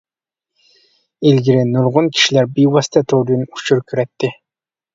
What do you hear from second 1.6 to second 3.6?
نۇرغۇن كىشىلەر بىۋاسىتە توردىن